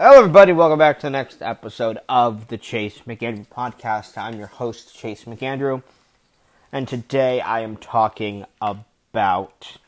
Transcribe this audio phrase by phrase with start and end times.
[0.00, 0.52] Hello, everybody.
[0.52, 4.16] Welcome back to the next episode of the Chase McAndrew podcast.
[4.16, 5.82] I'm your host, Chase McAndrew,
[6.70, 9.78] and today I am talking about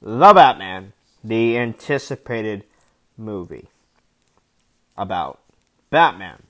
[0.00, 2.64] The Batman, the anticipated
[3.18, 3.68] movie
[4.96, 5.40] about
[5.90, 6.44] Batman.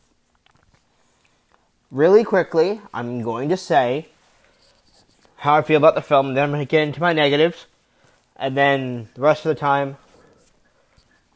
[1.90, 4.06] Really quickly, I'm going to say
[5.38, 7.66] how I feel about the film, then I'm going to get into my negatives,
[8.36, 9.96] and then the rest of the time,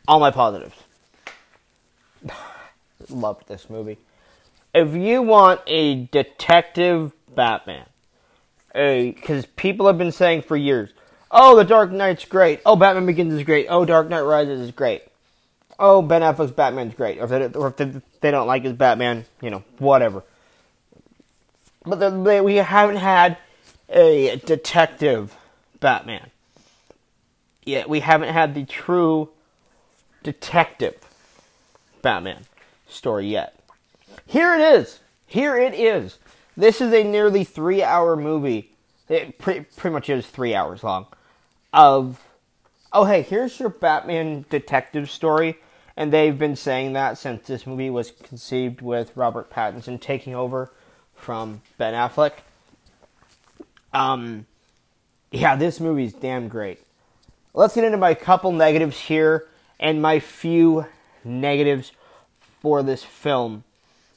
[0.07, 0.77] all my positives.
[3.09, 3.99] Loved this movie.
[4.75, 7.87] If you want a detective Batman,
[8.73, 10.91] because people have been saying for years,
[11.31, 12.61] oh, The Dark Knight's great.
[12.65, 13.67] Oh, Batman Begins is great.
[13.69, 15.03] Oh, Dark Knight Rises is great.
[15.79, 17.19] Oh, Ben Affleck's Batman's great.
[17.19, 20.23] Or if they, or if they, they don't like his Batman, you know, whatever.
[21.85, 23.37] But they, we haven't had
[23.89, 25.37] a detective
[25.81, 26.31] Batman.
[27.65, 29.31] Yet we haven't had the true
[30.23, 30.97] detective
[32.03, 32.45] Batman
[32.89, 33.59] story yet.
[34.27, 35.01] Here it is.
[35.27, 36.19] Here it is.
[36.57, 38.73] This is a nearly three hour movie.
[39.09, 41.07] It pretty, pretty much is three hours long.
[41.73, 42.21] Of,
[42.93, 45.59] oh, hey, here's your Batman detective story.
[45.97, 50.73] And they've been saying that since this movie was conceived with Robert Pattinson taking over
[51.15, 52.33] from Ben Affleck.
[53.93, 54.47] Um,
[55.31, 56.81] yeah, this movie's damn great.
[57.55, 59.49] Let's get into my couple negatives here
[59.83, 60.87] and my few
[61.25, 61.93] negatives
[62.61, 63.65] for this film.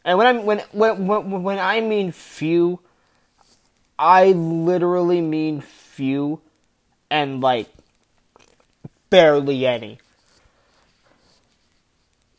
[0.06, 2.80] And when I when when when, I mean few,
[3.98, 6.40] I literally mean few,
[7.10, 7.68] and like
[9.10, 9.98] barely any.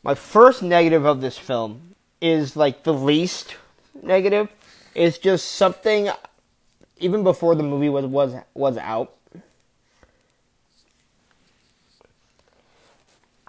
[0.01, 3.57] My first negative of this film is like the least
[4.01, 4.47] negative.
[4.95, 6.09] It's just something
[6.99, 9.16] even before the movie was was was out.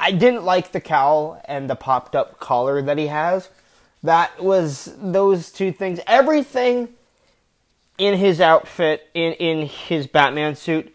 [0.09, 3.51] I didn't like the cowl and the popped up collar that he has.
[4.03, 6.01] That was those two things.
[6.07, 6.89] Everything
[7.99, 10.95] in his outfit, in, in his Batman suit,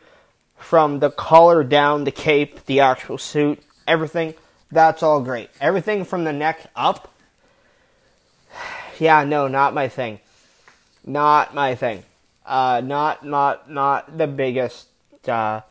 [0.58, 4.34] from the collar down, the cape, the actual suit, everything,
[4.72, 5.52] that's all great.
[5.62, 7.14] Everything from the neck up,
[8.98, 10.22] yeah, no, not my thing.
[11.06, 12.04] Not my thing.
[12.48, 14.88] Uh, not, not, not the biggest,
[15.28, 15.62] uh,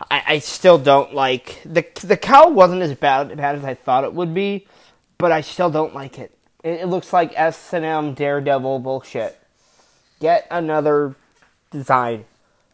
[0.00, 4.04] I, I still don't like the the cowl wasn't as bad, bad as I thought
[4.04, 4.66] it would be,
[5.18, 6.36] but I still don't like it.
[6.62, 9.38] It, it looks like S and M Daredevil bullshit.
[10.20, 11.14] Get another
[11.70, 12.24] design,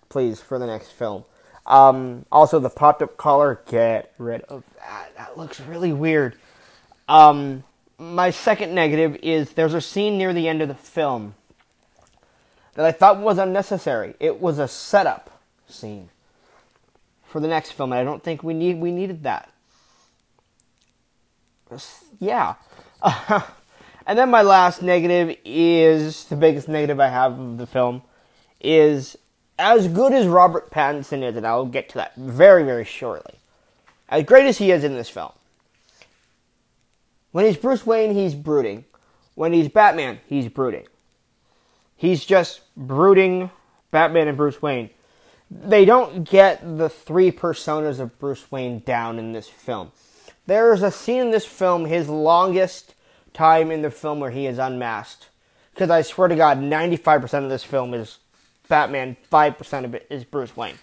[0.09, 1.25] please, for the next film.
[1.67, 5.17] Um, also, the popped up collar, get rid of that.
[5.17, 6.37] That looks really weird.
[7.09, 7.65] Um,
[7.99, 11.35] my second negative is there's a scene near the end of the film
[12.75, 14.15] that I thought was unnecessary.
[14.19, 16.09] It was a setup scene
[17.31, 19.49] for the next film, and I don't think we need we needed that.
[22.19, 22.57] Yeah.
[24.07, 28.03] and then my last negative is the biggest negative I have of the film
[28.61, 29.17] is
[29.59, 33.35] as good as Robert Pattinson is, and I'll get to that very, very shortly.
[34.09, 35.31] As great as he is in this film.
[37.31, 38.85] When he's Bruce Wayne, he's brooding.
[39.37, 40.89] When he's Batman, he's brooding.
[41.97, 43.51] He's just brooding
[43.93, 44.91] Batman and Bruce Wayne
[45.51, 49.91] they don't get the three personas of Bruce Wayne down in this film.
[50.47, 52.95] There's a scene in this film, his longest
[53.35, 55.29] time in the film, where he is unmasked.
[55.73, 58.19] Because I swear to God, 95% of this film is
[58.69, 60.79] Batman, 5% of it is Bruce Wayne.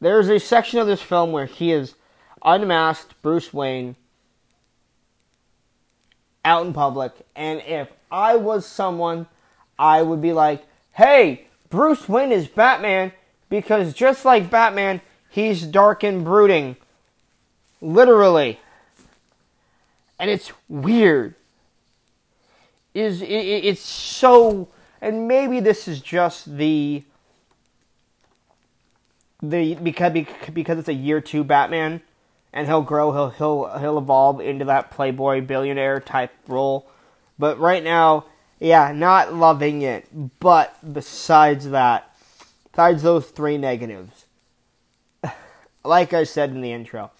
[0.00, 1.94] There's a section of this film where he is
[2.44, 3.96] unmasked Bruce Wayne
[6.44, 9.28] out in public, and if I was someone,
[9.78, 13.12] I would be like, hey, Bruce Wayne is Batman
[13.48, 15.00] because just like Batman,
[15.30, 16.76] he's dark and brooding.
[17.80, 18.60] Literally.
[20.18, 21.34] And it's weird.
[22.92, 24.68] Is it, it's so
[25.00, 27.04] and maybe this is just the
[29.42, 30.12] the because
[30.52, 32.02] because it's a year 2 Batman
[32.52, 36.86] and he'll grow he'll he'll he'll evolve into that playboy billionaire type role.
[37.38, 38.26] But right now
[38.62, 40.06] yeah, not loving it.
[40.38, 42.14] But besides that,
[42.70, 44.26] besides those three negatives,
[45.84, 47.10] like I said in the intro,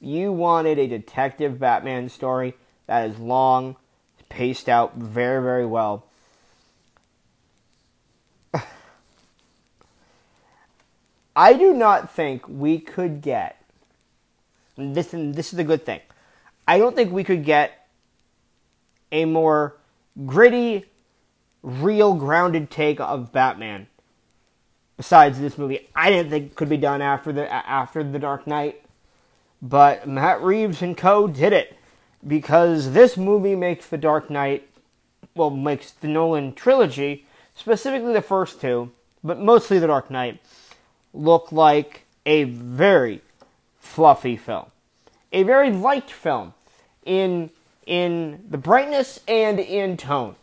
[0.00, 2.54] you wanted a detective Batman story
[2.86, 3.76] that is long,
[4.30, 6.06] paced out very, very well.
[11.36, 13.62] I do not think we could get
[14.78, 15.12] this.
[15.12, 16.00] And this is the good thing.
[16.66, 17.86] I don't think we could get
[19.12, 19.74] a more
[20.26, 20.86] gritty,
[21.62, 23.86] real, grounded take of Batman.
[24.96, 28.82] Besides this movie, I didn't think could be done after the after the Dark Knight.
[29.62, 31.76] but Matt Reeves and co did it
[32.26, 34.68] because this movie makes The Dark Knight,
[35.34, 38.90] well, makes the Nolan trilogy, specifically the first two,
[39.22, 40.40] but mostly The Dark Knight,
[41.12, 43.22] look like a very
[43.78, 44.66] fluffy film,
[45.32, 46.54] a very light film
[47.04, 47.50] in
[47.90, 50.36] in the brightness and in tone.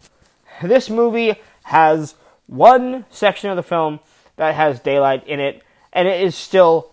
[0.61, 2.13] This movie has
[2.45, 4.01] one section of the film
[4.35, 5.63] that has daylight in it,
[5.93, 6.91] and it is still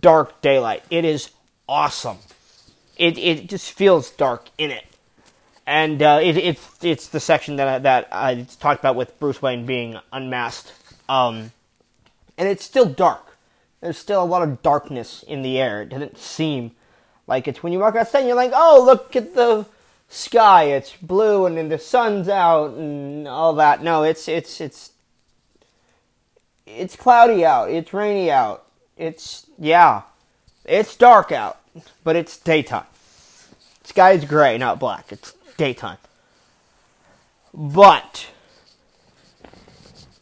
[0.00, 0.84] dark daylight.
[0.90, 1.30] It is
[1.66, 2.18] awesome.
[2.98, 4.84] It it just feels dark in it,
[5.66, 9.40] and uh, it, it's it's the section that I, that I talked about with Bruce
[9.40, 10.72] Wayne being unmasked,
[11.08, 11.50] um,
[12.36, 13.38] and it's still dark.
[13.80, 15.80] There's still a lot of darkness in the air.
[15.80, 16.72] It doesn't seem
[17.26, 19.66] like it's when you walk outside and you're like, oh, look at the
[20.14, 20.64] sky.
[20.64, 23.82] It's blue and then the sun's out and all that.
[23.82, 24.92] No, it's it's it's
[26.66, 27.70] it's cloudy out.
[27.70, 28.66] It's rainy out.
[28.96, 30.02] It's yeah.
[30.64, 31.60] It's dark out,
[32.04, 32.86] but it's daytime.
[33.82, 35.12] Sky is gray, not black.
[35.12, 35.98] It's daytime.
[37.52, 38.28] But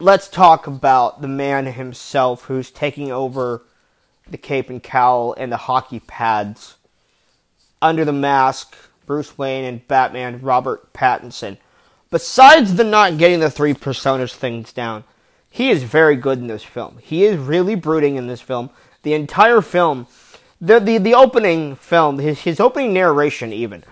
[0.01, 3.63] let's talk about the man himself who's taking over
[4.29, 6.77] the cape and cowl and the hockey pads
[7.81, 8.77] under the mask,
[9.13, 11.59] Bruce Wayne and Batman Robert Pattinson.
[12.11, 15.05] Besides the not getting the three personas things down,
[15.51, 16.97] he is very good in this film.
[17.03, 18.71] He is really brooding in this film.
[19.03, 20.07] The entire film,
[20.63, 23.85] the the, the opening film, his his opening narration even,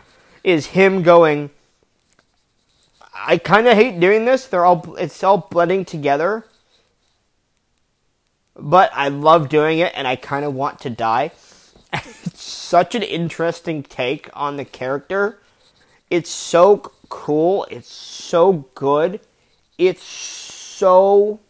[0.43, 1.50] is him going.
[3.14, 4.46] I kind of hate doing this.
[4.46, 6.46] They're all it's all blending together.
[8.56, 11.32] But I love doing it, and I kind of want to die.
[11.93, 15.39] It's such an interesting take on the character.
[16.09, 17.67] It's so cool.
[17.71, 19.21] It's so good.
[19.79, 21.41] It's so.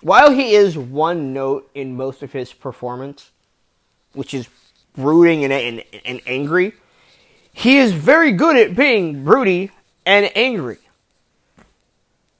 [0.00, 3.30] While he is one note in most of his performance,
[4.12, 4.48] which is
[4.94, 6.74] brooding and, and, and angry,
[7.52, 9.70] he is very good at being broody
[10.04, 10.78] and angry.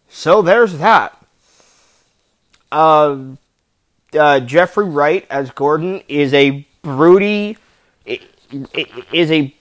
[0.09, 1.17] So there's that.
[2.71, 3.37] Uh,
[4.15, 7.57] uh, Jeffrey Wright as Gordon is a broody,
[8.07, 9.55] is a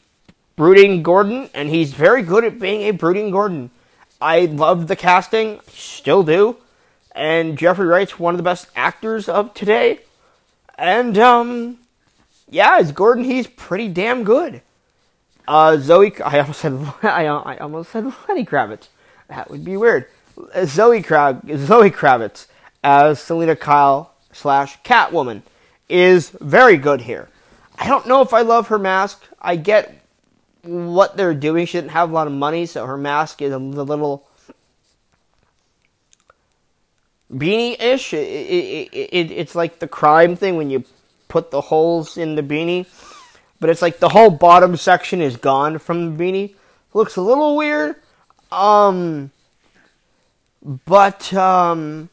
[0.55, 3.71] brooding Gordon, and he's very good at being a brooding Gordon.
[4.21, 6.57] I love the casting, still do,
[7.13, 9.99] and Jeffrey Wright's one of the best actors of today.
[10.77, 11.79] And um,
[12.49, 14.61] yeah, as Gordon, he's pretty damn good.
[15.47, 16.73] Uh, Zoe, I almost said
[17.03, 18.87] I, I almost said Lenny Kravitz.
[19.27, 20.07] That would be weird.
[20.65, 22.47] Zoe Zoe Kravitz
[22.83, 25.41] as Selina Kyle slash Catwoman
[25.89, 27.29] is very good here.
[27.77, 29.23] I don't know if I love her mask.
[29.41, 30.03] I get
[30.63, 31.65] what they're doing.
[31.65, 34.27] She didn't have a lot of money, so her mask is a little
[37.31, 38.13] beanie-ish.
[38.13, 40.83] It, it, it, it's like the crime thing when you
[41.27, 42.85] put the holes in the beanie,
[43.59, 46.55] but it's like the whole bottom section is gone from the beanie.
[46.93, 47.95] Looks a little weird.
[48.51, 49.31] Um,
[50.85, 52.09] but um,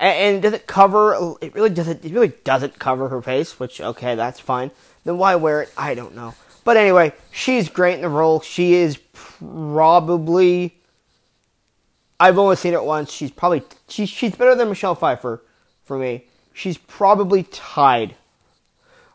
[0.00, 1.36] and, and does it cover?
[1.40, 2.04] It really doesn't.
[2.04, 3.60] It really doesn't cover her face.
[3.60, 4.70] Which okay, that's fine.
[5.04, 5.72] Then why wear it?
[5.76, 6.34] I don't know.
[6.64, 8.40] But anyway, she's great in the role.
[8.40, 10.76] She is probably.
[12.18, 13.12] I've only seen it once.
[13.12, 15.42] She's probably she's she's better than Michelle Pfeiffer
[15.84, 16.24] for me.
[16.52, 18.16] She's probably tied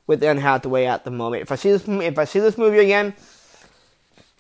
[0.07, 1.41] with Anne Hathaway at the moment.
[1.41, 3.13] If I see this if I see this movie again,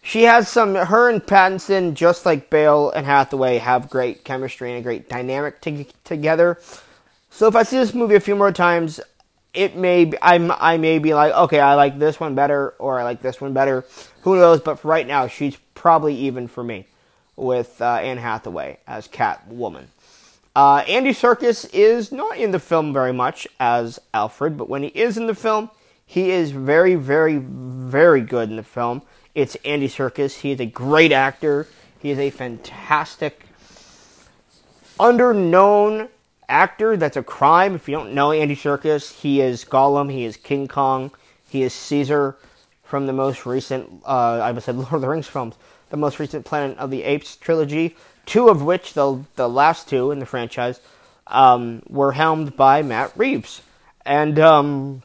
[0.05, 0.75] she has some.
[0.75, 5.59] Her and Pattinson, just like Bale and Hathaway, have great chemistry and a great dynamic
[5.61, 6.59] to, together.
[7.31, 8.99] So if I see this movie a few more times,
[9.55, 12.99] it may be, I'm I may be like, okay, I like this one better, or
[12.99, 13.83] I like this one better.
[14.21, 14.61] Who knows?
[14.61, 16.85] But for right now, she's probably even for me
[17.35, 19.85] with uh, Anne Hathaway as Catwoman.
[20.55, 24.89] Uh, Andy Serkis is not in the film very much as Alfred, but when he
[24.89, 25.71] is in the film,
[26.05, 29.01] he is very, very, very good in the film.
[29.35, 30.39] It's Andy Serkis.
[30.39, 31.67] He is a great actor.
[31.99, 33.45] He is a fantastic,
[34.97, 36.07] underknown
[36.47, 36.95] actor.
[36.95, 37.75] That's a crime.
[37.75, 40.09] If you don't know Andy Serkis, he is Gollum.
[40.09, 41.11] He is King Kong.
[41.49, 42.37] He is Caesar
[42.83, 45.55] from the most recent, uh, I say, Lord of the Rings films.
[45.89, 47.97] The most recent Planet of the Apes trilogy.
[48.25, 50.79] Two of which, the the last two in the franchise,
[51.27, 53.61] um, were helmed by Matt Reeves.
[54.05, 55.03] And um,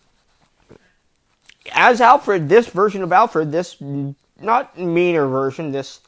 [1.72, 3.76] as Alfred, this version of Alfred, this
[4.40, 6.00] not meaner version, this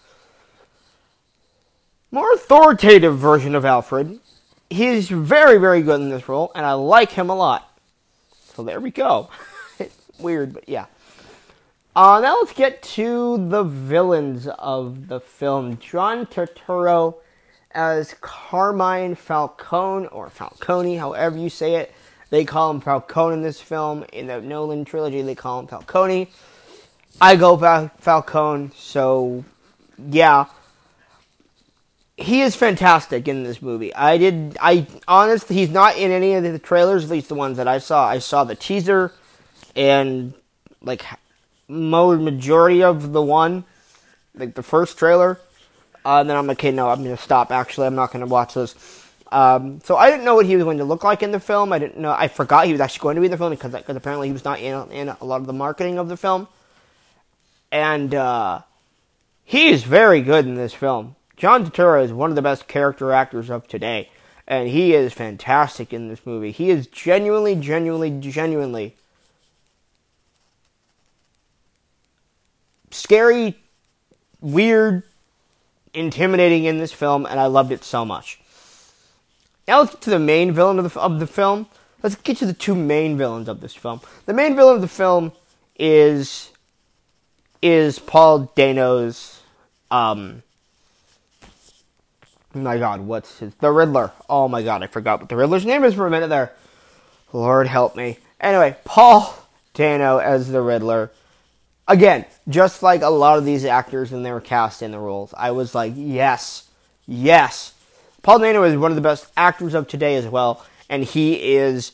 [2.11, 4.21] more authoritative version of Alfred.
[4.69, 7.79] He's very, very good in this role, and I like him a lot.
[8.55, 9.31] So there we go.
[10.19, 10.87] Weird, but yeah.
[11.95, 15.79] Uh, now let's get to the villains of the film.
[15.79, 17.17] John Turturro
[17.71, 21.95] as Carmine Falcone, or Falcone, however you say it,
[22.31, 24.05] They call him Falcone in this film.
[24.13, 26.31] In the Nolan trilogy, they call him Falcone.
[27.21, 29.45] I go Fal- Falcone, so
[29.99, 30.47] yeah.
[32.17, 33.95] He is fantastic in this movie.
[33.95, 34.57] I did.
[34.61, 35.49] I honest.
[35.49, 38.07] He's not in any of the trailers, at least the ones that I saw.
[38.07, 39.13] I saw the teaser,
[39.75, 40.35] and
[40.83, 41.05] like
[41.69, 43.65] mo majority of the one,
[44.35, 45.41] like the first trailer.
[46.05, 47.51] Uh, and then I'm like, okay, no, I'm gonna stop.
[47.51, 48.75] Actually, I'm not gonna watch this.
[49.33, 51.73] Um, so I didn't know what he was going to look like in the film.
[51.73, 52.13] I didn't know.
[52.13, 54.33] I forgot he was actually going to be in the film because, because apparently he
[54.33, 56.49] was not in, in a lot of the marketing of the film.
[57.73, 58.63] And uh,
[59.43, 61.17] he is very good in this film.
[61.39, 64.11] John Turturro is one of the best character actors of today,
[64.47, 66.53] and he is fantastic in this movie.
[66.53, 68.95] He is genuinely, genuinely, genuinely
[72.91, 73.57] scary,
[74.41, 75.03] weird,
[75.95, 78.39] intimidating in this film, and I loved it so much.
[79.67, 81.67] Now let's get to the main villain of the, of the film.
[82.03, 84.03] Let's get to the two main villains of this film.
[84.27, 85.33] The main villain of the film
[85.79, 86.52] is
[87.63, 89.41] is Paul Dano's
[89.91, 90.43] um
[92.55, 94.13] my god, what's his the Riddler.
[94.29, 96.53] Oh my god, I forgot what the Riddler's name is for a minute there.
[97.33, 98.19] Lord help me.
[98.41, 99.35] Anyway, Paul
[99.75, 101.11] Dano as the Riddler.
[101.89, 105.35] Again, just like a lot of these actors when they were cast in the roles,
[105.37, 106.69] I was like, yes,
[107.07, 107.75] yes.
[108.23, 111.93] Paul Dano is one of the best actors of today as well, and he is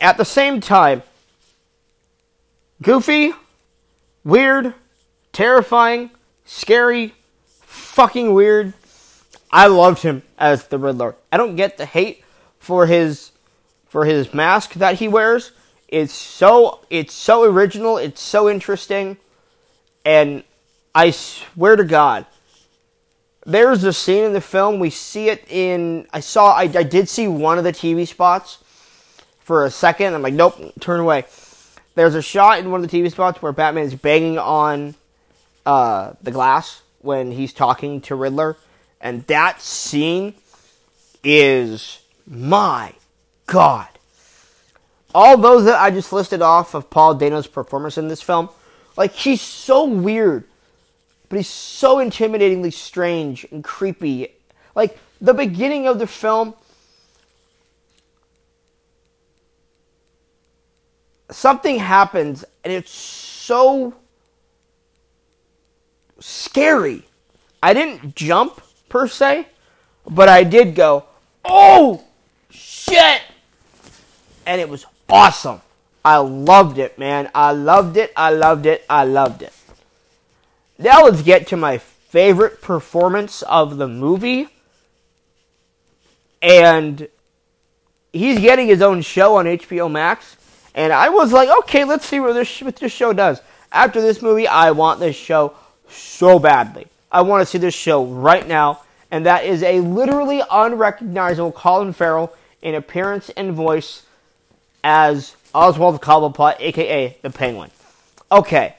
[0.00, 1.02] at the same time
[2.82, 3.32] goofy,
[4.24, 4.74] weird,
[5.32, 6.10] terrifying,
[6.44, 7.14] scary,
[7.60, 8.72] fucking weird.
[9.50, 11.14] I loved him as the Riddler.
[11.30, 12.24] I don't get the hate
[12.58, 13.30] for his
[13.86, 15.52] for his mask that he wears.
[15.86, 19.16] It's so it's so original, it's so interesting,
[20.04, 20.42] and
[20.94, 22.26] I swear to God,
[23.46, 24.78] there's a scene in the film.
[24.78, 26.06] We see it in.
[26.12, 26.52] I saw.
[26.54, 28.58] I, I did see one of the TV spots
[29.40, 30.14] for a second.
[30.14, 31.26] I'm like, nope, turn away.
[31.94, 34.94] There's a shot in one of the TV spots where Batman is banging on
[35.64, 38.56] uh, the glass when he's talking to Riddler,
[39.00, 40.34] and that scene
[41.22, 42.94] is my
[43.46, 43.88] god.
[45.14, 48.48] All those that I just listed off of Paul Dano's performance in this film,
[48.96, 50.44] like he's so weird
[51.34, 54.28] but he's so intimidatingly strange and creepy.
[54.76, 56.54] Like the beginning of the film,
[61.34, 63.94] something happens and it's so
[66.20, 67.04] scary.
[67.62, 69.46] I didn't jump per se,
[70.08, 71.04] but I did go,
[71.44, 72.04] "Oh
[72.50, 73.22] shit!"
[74.46, 75.60] And it was awesome.
[76.04, 77.30] I loved it, man.
[77.34, 78.12] I loved it.
[78.16, 78.84] I loved it.
[78.88, 79.52] I loved it.
[80.78, 84.48] Now let's get to my favorite performance of the movie.
[86.42, 87.08] And
[88.12, 90.36] he's getting his own show on HBO Max.
[90.74, 93.40] And I was like, okay, let's see what this, what this show does.
[93.72, 95.54] After this movie, I want this show
[95.88, 96.86] so badly.
[97.12, 98.80] I want to see this show right now.
[99.10, 104.04] And that is a literally unrecognizable Colin Farrell in appearance and voice
[104.82, 107.70] as Oswald Cobblepot, aka the Penguin.
[108.32, 108.74] Okay,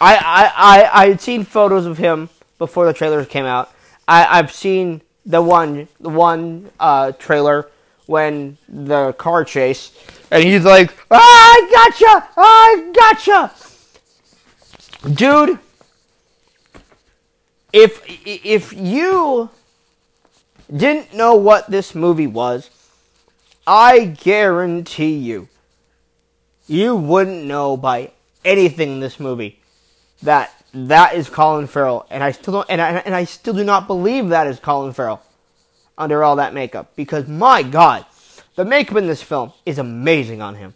[0.00, 3.72] I, I, I, I had seen photos of him before the trailers came out.
[4.06, 7.70] I, I've seen the one, the one uh, trailer
[8.06, 9.92] when the car chase,
[10.30, 12.28] and he's like, ah, "I gotcha!
[12.36, 13.52] I gotcha!"
[15.12, 15.58] Dude,
[17.72, 19.50] if if you
[20.74, 22.70] didn't know what this movie was,
[23.66, 25.48] I guarantee you,
[26.66, 28.12] you wouldn't know by
[28.44, 29.60] anything in this movie
[30.22, 33.64] that that is Colin Farrell, and I still don't, and I, and I still do
[33.64, 35.22] not believe that is Colin Farrell
[35.98, 36.94] under all that makeup.
[36.96, 38.04] Because my God,
[38.54, 40.74] the makeup in this film is amazing on him.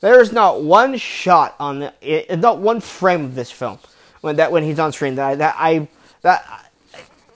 [0.00, 3.78] There is not one shot on the, not one frame of this film
[4.24, 5.88] when that when he's on screen that I, that I
[6.22, 6.70] that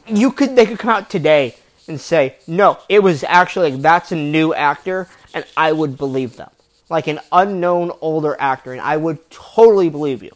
[0.06, 1.54] you could they could come out today
[1.86, 6.50] and say no, it was actually that's a new actor, and I would believe them.
[6.88, 10.32] Like an unknown older actor, and I would totally believe you.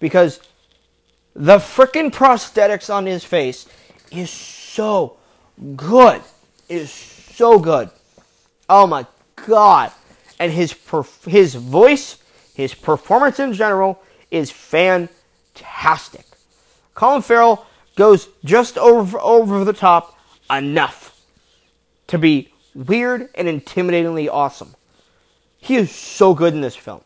[0.00, 0.40] Because
[1.34, 3.68] the freaking prosthetics on his face
[4.10, 5.17] is so
[5.76, 6.22] good.
[6.68, 7.90] Is so good.
[8.68, 9.06] Oh my
[9.46, 9.92] god.
[10.38, 12.18] And his perf- his voice,
[12.54, 14.00] his performance in general
[14.30, 16.26] is fantastic.
[16.94, 20.18] Colin Farrell goes just over over the top
[20.50, 21.20] enough
[22.08, 24.74] to be weird and intimidatingly awesome.
[25.58, 27.02] He is so good in this film.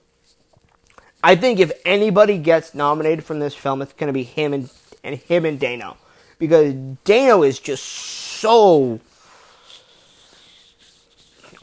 [1.24, 4.70] I think if anybody gets nominated from this film, it's going to be him and,
[5.04, 5.96] and him and Dano,
[6.42, 8.98] because Dano is just so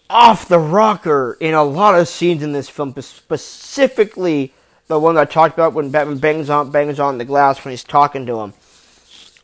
[0.10, 4.54] off the rocker in a lot of scenes in this film, specifically
[4.88, 7.74] the one that I talked about when Batman bangs on bangs on the glass when
[7.74, 8.54] he's talking to him.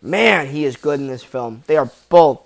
[0.02, 1.64] Man, he is good in this film.
[1.68, 2.40] They are both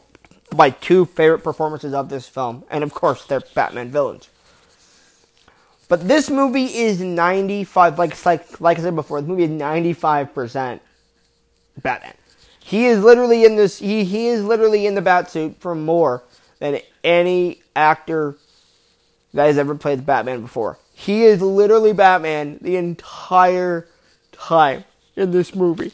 [0.51, 4.29] my two favorite performances of this film, and of course, they're Batman villains.
[5.87, 10.33] But this movie is 95, like like like I said before, the movie is 95
[10.33, 10.81] percent
[11.83, 12.15] Batman.
[12.69, 13.79] He is literally in this.
[13.79, 16.21] He he is literally in the bat suit for more
[16.59, 18.37] than any actor
[19.33, 20.77] that has ever played Batman before.
[20.93, 23.87] He is literally Batman the entire
[24.31, 24.83] time
[25.15, 25.93] in this movie.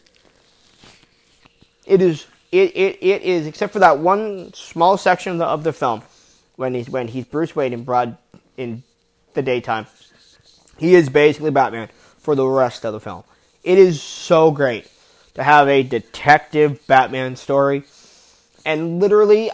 [1.85, 5.63] It is it, it, it is except for that one small section of the, of
[5.63, 6.01] the film
[6.57, 8.17] when he's when he's Bruce Wayne in broad
[8.57, 8.83] in
[9.33, 9.87] the daytime.
[10.77, 13.23] He is basically Batman for the rest of the film.
[13.63, 14.89] It is so great
[15.35, 17.83] to have a detective Batman story.
[18.65, 19.51] And literally,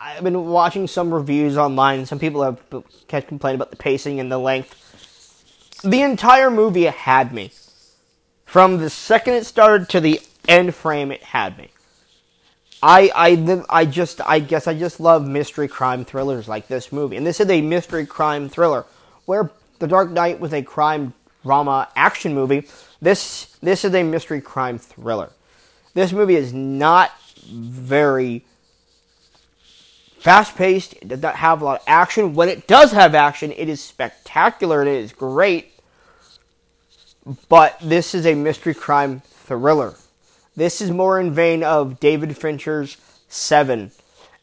[0.00, 2.06] I've been watching some reviews online.
[2.06, 2.60] Some people have
[3.08, 4.78] kept complaining about the pacing and the length.
[5.82, 7.50] The entire movie had me.
[8.44, 11.70] From the second it started to the end frame, it had me.
[12.82, 17.16] I, I, I just, I guess I just love mystery crime thrillers like this movie.
[17.16, 18.84] And this is a mystery crime thriller
[19.24, 22.66] where The Dark Knight was a crime drama action movie.
[23.00, 25.30] This this is a mystery crime thriller.
[25.94, 27.12] This movie is not
[27.46, 28.44] very
[30.18, 30.94] fast paced.
[30.94, 32.34] It does not have a lot of action.
[32.34, 35.72] When it does have action, it is spectacular it is great.
[37.48, 39.94] But this is a mystery crime thriller.
[40.56, 42.96] This is more in vein of David Fincher's
[43.28, 43.90] Seven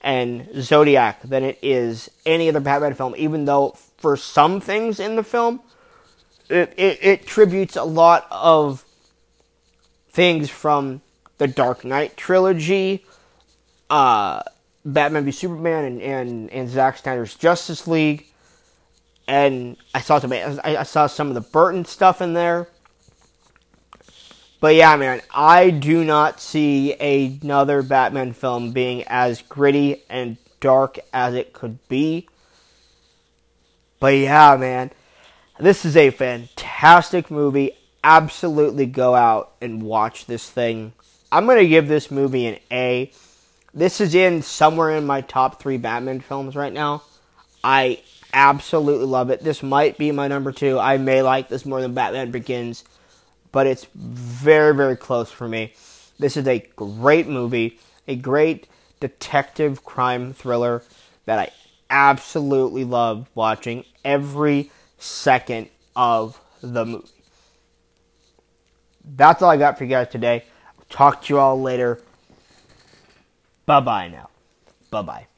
[0.02, 5.16] and Zodiac than it is any other Batman film, even though for some things in
[5.16, 5.60] the film,
[6.50, 8.84] it, it, it tributes a lot of
[10.10, 11.02] things from
[11.38, 13.06] the Dark Knight trilogy,
[13.90, 14.44] uh,
[14.84, 18.26] Batman v Superman, and, and, and Zack Snyder's Justice League.
[19.28, 22.68] And I saw some I saw some of the Burton stuff in there.
[24.60, 30.98] But yeah, man, I do not see another Batman film being as gritty and dark
[31.14, 32.28] as it could be.
[34.00, 34.92] But yeah, man,
[35.60, 37.74] this is a fantastic movie.
[38.04, 40.94] Absolutely go out and watch this thing.
[41.32, 43.12] I'm going to give this movie an A.
[43.74, 47.04] This is in somewhere in my top three Batman films right now.
[47.64, 48.02] I
[48.34, 49.44] absolutely love it.
[49.44, 50.80] This might be my number two.
[50.80, 52.84] I may like this more than Batman Begins,
[53.52, 55.74] but it's very, very close for me.
[56.18, 58.68] This is a great movie, a great
[59.00, 60.84] detective crime thriller
[61.26, 61.52] that I
[61.90, 67.08] absolutely love watching every second of the movie.
[69.04, 70.46] That's all I got for you guys today.
[70.90, 72.02] Talk to you all later.
[73.66, 74.30] Bye bye now.
[74.92, 75.29] Bye bye.